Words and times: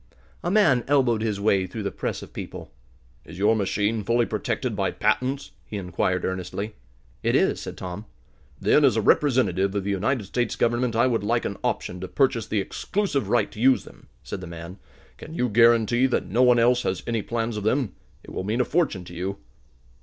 A 0.43 0.49
man 0.49 0.83
elbowed 0.87 1.21
his 1.21 1.39
way 1.39 1.67
through 1.67 1.83
the 1.83 1.91
press 1.91 2.23
of 2.23 2.33
people. 2.33 2.71
"Is 3.23 3.37
your 3.37 3.55
machine 3.55 4.03
fully 4.03 4.25
protected 4.25 4.75
by 4.75 4.89
patents?" 4.89 5.51
he 5.63 5.77
inquired 5.77 6.25
earnestly. 6.25 6.73
"It 7.21 7.35
is," 7.35 7.61
said 7.61 7.77
Tom. 7.77 8.05
"Then, 8.59 8.83
as 8.83 8.95
a 8.97 9.01
representative 9.03 9.75
of 9.75 9.83
the 9.83 9.91
United 9.91 10.23
States 10.23 10.55
Government, 10.55 10.95
I 10.95 11.05
would 11.05 11.23
like 11.23 11.45
an 11.45 11.57
option 11.63 11.99
to 11.99 12.07
purchase 12.07 12.47
the 12.47 12.59
exclusive 12.61 13.29
right 13.29 13.51
to 13.51 13.59
use 13.61 13.83
them," 13.83 14.07
said 14.23 14.41
the 14.41 14.47
man. 14.47 14.79
"Can 15.17 15.35
you 15.35 15.47
guarantee 15.49 16.07
that 16.07 16.25
no 16.25 16.41
one 16.41 16.57
else 16.57 16.81
has 16.81 17.03
any 17.05 17.21
plans 17.21 17.55
of 17.55 17.63
them? 17.63 17.93
It 18.23 18.31
will 18.31 18.43
mean 18.43 18.59
a 18.61 18.65
fortune 18.65 19.05
to 19.05 19.13
you." 19.13 19.37